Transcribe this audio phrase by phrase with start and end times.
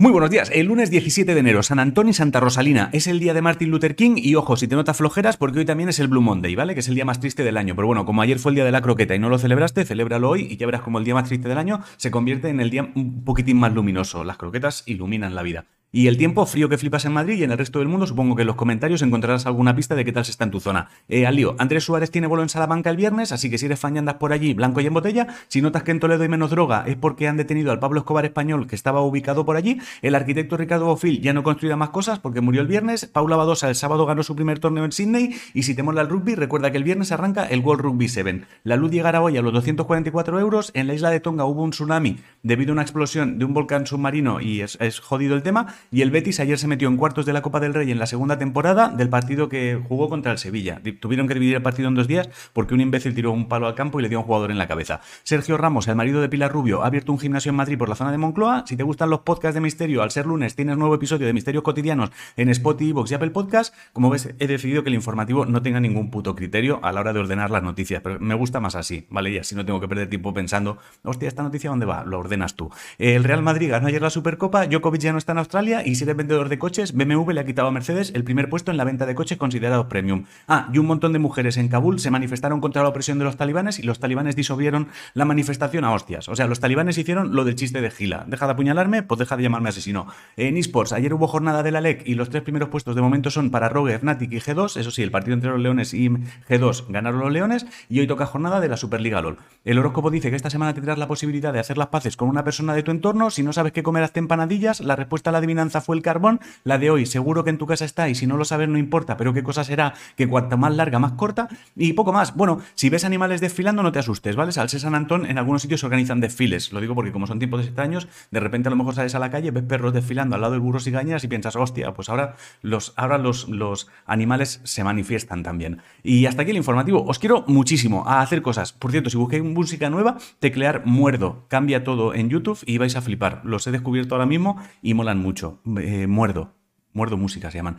[0.00, 0.50] Muy buenos días.
[0.54, 2.88] El lunes 17 de enero, San Antonio y Santa Rosalina.
[2.94, 5.66] Es el día de Martin Luther King y ojo, si te notas flojeras, porque hoy
[5.66, 6.72] también es el Blue Monday, ¿vale?
[6.72, 7.76] Que es el día más triste del año.
[7.76, 10.30] Pero bueno, como ayer fue el día de la croqueta y no lo celebraste, celébralo
[10.30, 12.70] hoy y ya verás como el día más triste del año se convierte en el
[12.70, 14.24] día un poquitín más luminoso.
[14.24, 15.66] Las croquetas iluminan la vida.
[15.92, 18.36] Y el tiempo frío que flipas en Madrid y en el resto del mundo, supongo
[18.36, 20.88] que en los comentarios encontrarás alguna pista de qué tal se está en tu zona.
[21.08, 23.96] Eh, al Andrés Suárez tiene vuelo en Salamanca el viernes, así que si eres fan
[23.96, 26.50] y andas por allí blanco y en botella, si notas que en Toledo hay menos
[26.50, 30.14] droga es porque han detenido al Pablo Escobar español que estaba ubicado por allí, el
[30.14, 33.74] arquitecto Ricardo Bofil ya no construirá más cosas porque murió el viernes, Paula Badosa el
[33.74, 35.34] sábado ganó su primer torneo en Sydney.
[35.54, 38.44] Y si te mola el rugby, recuerda que el viernes arranca el World Rugby 7.
[38.64, 41.70] La luz llegará hoy a los 244 euros, en la isla de Tonga hubo un
[41.70, 46.02] tsunami debido a una explosión de un volcán submarino y es jodido el tema, y
[46.02, 48.38] el Betis ayer se metió en cuartos de la Copa del Rey en la segunda
[48.38, 50.80] temporada del partido que jugó contra el Sevilla.
[51.00, 53.74] Tuvieron que dividir el partido en dos días porque un imbécil tiró un palo al
[53.74, 55.00] campo y le dio a un jugador en la cabeza.
[55.22, 57.94] Sergio Ramos, el marido de Pilar Rubio, ha abierto un gimnasio en Madrid por la
[57.94, 58.64] zona de Moncloa.
[58.66, 61.62] Si te gustan los podcasts de misterio, al ser lunes tienes nuevo episodio de Misterios
[61.62, 63.74] Cotidianos en Spotify, Vox y Apple Podcast.
[63.92, 67.12] Como ves, he decidido que el informativo no tenga ningún puto criterio a la hora
[67.12, 69.30] de ordenar las noticias, pero me gusta más así, ¿vale?
[69.30, 72.04] Y así no tengo que perder tiempo pensando, hostia, ¿esta noticia dónde va?
[72.04, 72.70] Lo ordenas tú.
[72.98, 76.04] El Real Madrid ganó ayer la Supercopa, Djokovic ya no está en Australia y si
[76.04, 78.84] eres vendedor de coches, BMW le ha quitado a Mercedes el primer puesto en la
[78.84, 80.24] venta de coches considerados premium.
[80.48, 83.36] Ah, y un montón de mujeres en Kabul se manifestaron contra la opresión de los
[83.36, 86.28] talibanes y los talibanes disolvieron la manifestación a hostias.
[86.28, 88.24] O sea, los talibanes hicieron lo del chiste de Gila.
[88.26, 90.08] Deja de apuñalarme, pues deja de llamarme asesino.
[90.36, 93.30] En esports, ayer hubo jornada de la LEC y los tres primeros puestos de momento
[93.30, 94.76] son para Roger, Natic y G2.
[94.76, 98.26] Eso sí, el partido entre los Leones y G2 ganaron los Leones y hoy toca
[98.26, 99.38] jornada de la Superliga LOL.
[99.64, 102.44] El horóscopo dice que esta semana tendrás la posibilidad de hacer las paces con una
[102.44, 103.30] persona de tu entorno.
[103.30, 104.80] Si no sabes qué comer, hazte empanadillas.
[104.80, 106.40] La respuesta a la adivinanza fue el carbón.
[106.64, 108.78] La de hoy, seguro que en tu casa está y si no lo sabes no
[108.78, 112.34] importa, pero qué cosa será que cuanto más larga, más corta y poco más.
[112.34, 114.52] Bueno, si ves animales desfilando no te asustes, ¿vale?
[114.56, 117.38] Al ser San Antón en algunos sitios se organizan desfiles, lo digo porque como son
[117.38, 120.40] tiempos extraños, de repente a lo mejor sales a la calle, ves perros desfilando al
[120.40, 124.60] lado de burros y gañas y piensas, hostia, pues ahora los, ahora los, los animales
[124.64, 125.82] se manifiestan también.
[126.02, 127.04] Y hasta aquí el informativo.
[127.04, 128.72] Os quiero muchísimo a hacer cosas.
[128.72, 133.02] Por cierto, si busquéis música nueva, teclear muerdo, cambia todo en YouTube y vais a
[133.02, 133.40] flipar.
[133.44, 135.49] Los he descubierto ahora mismo y molan mucho.
[135.78, 136.54] Eh, muerdo.
[136.92, 137.78] Muerdo Música se llaman.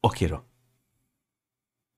[0.00, 0.44] Os quiero.